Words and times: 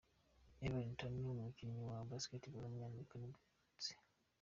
Evan 0.65 0.89
Turner, 0.97 1.31
umukinnyi 1.31 1.79
wa 1.89 1.99
basketball 2.09 2.55
w’umunyamerika 2.63 3.13
nibwo 3.17 3.39
yavutse. 3.49 3.91